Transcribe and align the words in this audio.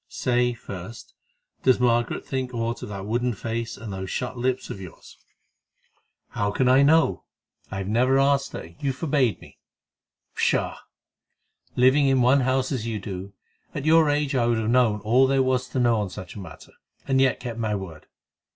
Say, 0.09 0.55
first, 0.55 1.13
does 1.61 1.79
Margaret 1.79 2.25
think 2.25 2.55
aught 2.55 2.81
of 2.81 2.89
that 2.89 3.05
wooden 3.05 3.35
face 3.35 3.77
and 3.77 3.93
those 3.93 4.09
shut 4.09 4.35
lips 4.35 4.71
of 4.71 4.81
yours?" 4.81 5.19
"How 6.29 6.49
can 6.49 6.67
I 6.67 6.81
know? 6.81 7.25
I 7.69 7.77
have 7.77 7.87
never 7.87 8.17
asked 8.17 8.53
her; 8.53 8.69
you 8.79 8.93
forbade 8.93 9.39
me." 9.41 9.59
"Pshaw! 10.33 10.75
Living 11.75 12.07
in 12.07 12.23
one 12.23 12.39
house 12.39 12.71
as 12.71 12.87
you 12.87 12.97
do, 12.99 13.33
at 13.75 13.85
your 13.85 14.09
age 14.09 14.33
I 14.33 14.47
would 14.47 14.57
have 14.57 14.71
known 14.71 15.01
all 15.01 15.27
there 15.27 15.43
was 15.43 15.67
to 15.69 15.79
know 15.79 15.97
on 16.01 16.09
such 16.09 16.33
a 16.33 16.39
matter, 16.39 16.71
and 17.07 17.21
yet 17.21 17.39
kept 17.39 17.59
my 17.59 17.75
word. 17.75 18.07